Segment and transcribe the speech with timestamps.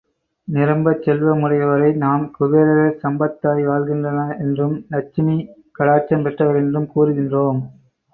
[0.47, 5.37] நிரம்பச் செல்வமுடையவரை நாம் குபேரர் சம்பத்தாய் வாழ்கின்றனர் என்றும், இலச்சுமி
[5.79, 7.61] கடாட்சம் பெற்றவர் என்றும் கூறுகின்றோம்.